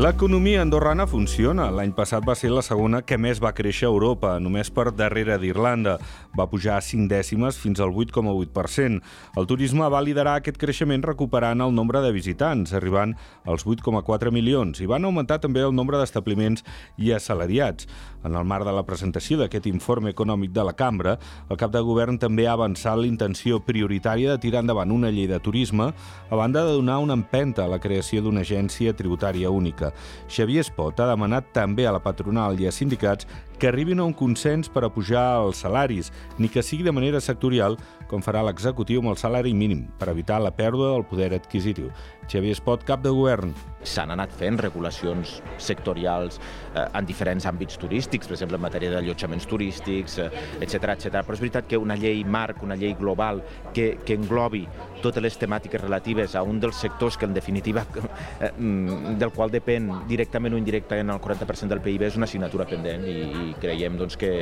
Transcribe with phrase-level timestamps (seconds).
[0.00, 1.66] L'economia andorrana funciona.
[1.68, 5.36] L'any passat va ser la segona que més va créixer a Europa, només per darrere
[5.36, 5.98] d'Irlanda.
[6.38, 9.02] Va pujar a 5 dècimes fins al 8,8%.
[9.36, 13.12] El turisme va liderar aquest creixement recuperant el nombre de visitants, arribant
[13.44, 16.64] als 8,4 milions, i van augmentar també el nombre d'establiments
[16.96, 17.84] i assalariats.
[18.24, 21.18] En el marc de la presentació d'aquest informe econòmic de la cambra,
[21.50, 25.40] el cap de govern també ha avançat l'intenció prioritària de tirar endavant una llei de
[25.44, 25.92] turisme,
[26.30, 29.89] a banda de donar una empenta a la creació d'una agència tributària única.
[30.28, 33.28] Xavier Espot ha demanat també a la patronal i a sindicats
[33.60, 37.20] que arribin a un consens per a pujar els salaris, ni que sigui de manera
[37.20, 37.76] sectorial,
[38.10, 41.92] com farà l'executiu amb el salari mínim, per evitar la pèrdua del poder adquisitiu.
[42.30, 43.50] Xavier Espot, cap de govern.
[43.82, 49.48] S'han anat fent regulacions sectorials eh, en diferents àmbits turístics, per exemple en matèria d'allotjaments
[49.50, 50.18] turístics,
[50.60, 51.24] etc eh, etc.
[51.26, 53.42] Però és veritat que una llei marc, una llei global
[53.74, 54.66] que, que englobi
[55.02, 59.50] totes les temàtiques relatives a un dels sectors que en definitiva eh, mm, del qual
[59.50, 63.98] depèn directament o indirectament el 40% del PIB és una assignatura pendent i, i creiem
[63.98, 64.32] doncs, que,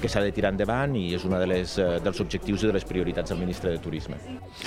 [0.00, 2.78] que s'ha de tirar endavant i és una de les, eh, dels objectius i de
[2.80, 4.16] les prioritats del ministre de Turisme.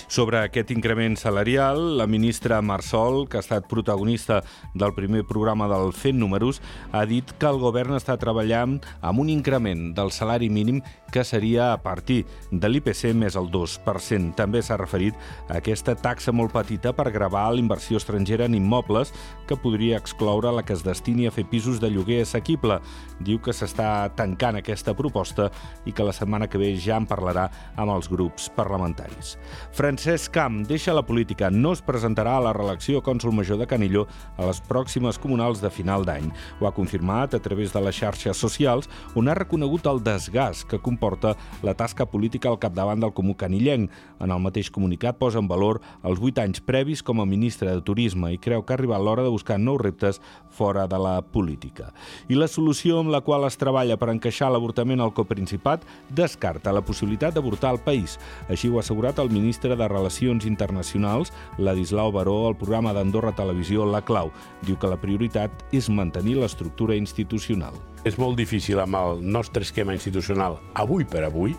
[0.07, 4.41] Sobre aquest increment salarial, la ministra Marsol, que ha estat protagonista
[4.73, 9.29] del primer programa del Fent Números, ha dit que el govern està treballant amb un
[9.29, 10.81] increment del salari mínim
[11.11, 14.33] que seria a partir de l'IPC més el 2%.
[14.35, 15.15] També s'ha referit
[15.47, 19.13] a aquesta taxa molt petita per gravar l'inversió estrangera en immobles
[19.47, 22.79] que podria excloure la que es destini a fer pisos de lloguer assequible.
[23.19, 25.51] Diu que s'està tancant aquesta proposta
[25.85, 29.37] i que la setmana que ve ja en parlarà amb els grups parlamentaris.
[29.75, 34.05] Francesc Camp deixa la política, no es presentarà a la reelecció cònsul major de Canilló
[34.37, 36.31] a les pròximes comunals de final d'any.
[36.59, 40.79] Ho ha confirmat a través de les xarxes socials, on ha reconegut el desgast que
[40.79, 43.91] comporta la tasca política al capdavant del Comú Canillenc.
[44.21, 47.81] En el mateix comunicat posa en valor els vuit anys previs com a ministre de
[47.81, 51.91] Turisme i creu que ha arribat l'hora de buscar nous reptes fora de la política.
[52.29, 56.83] I la solució amb la qual es treballa per encaixar l'avortament al coprincipat descarta la
[56.85, 58.17] possibilitat d'avortar al país.
[58.49, 63.85] Així ho ha assegurat el ministre de Relacions Internacionals, Ladislau Baró, al programa d'Andorra Televisió
[63.85, 64.31] La Clau.
[64.65, 67.77] Diu que la prioritat és mantenir l'estructura institucional.
[68.03, 71.55] És molt difícil amb el nostre esquema institucional, avui per avui,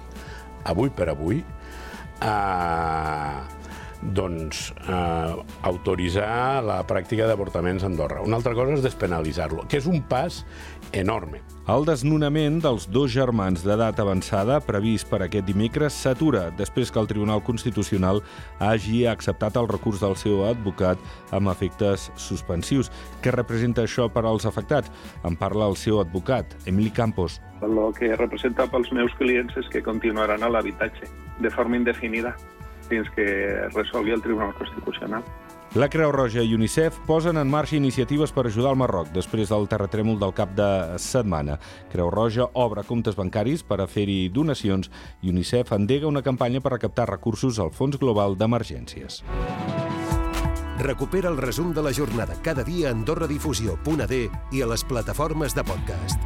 [0.65, 1.43] avui per avui,
[2.23, 3.32] eh,
[4.03, 8.23] doncs, eh, autoritzar la pràctica d'avortaments a Andorra.
[8.23, 10.45] Una altra cosa és despenalitzar-lo, que és un pas
[10.93, 11.41] enorme.
[11.71, 17.07] El desnonament dels dos germans d'edat avançada previst per aquest dimecres s'atura després que el
[17.07, 18.23] Tribunal Constitucional
[18.59, 20.99] hagi acceptat el recurs del seu advocat
[21.31, 22.91] amb efectes suspensius.
[23.23, 24.91] Què representa això per als afectats?
[25.23, 27.41] En parla el seu advocat, Emili Campos.
[27.63, 31.07] El que representa pels meus clients és que continuaran a l'habitatge
[31.39, 32.35] de forma indefinida
[32.89, 33.27] fins que
[33.75, 35.25] resolgui el Tribunal Constitucional.
[35.75, 39.65] La Creu Roja i UNICEF posen en marxa iniciatives per ajudar el Marroc després del
[39.73, 41.57] terratrèmol del cap de setmana.
[41.89, 44.93] Creu Roja obre comptes bancaris per a fer-hi donacions
[45.23, 49.23] i UNICEF endega una campanya per recaptar recursos al Fons Global d'Emergències.
[50.83, 54.23] Recupera el resum de la jornada cada dia a AndorraDifusió.d
[54.53, 56.21] i a les plataformes de podcast.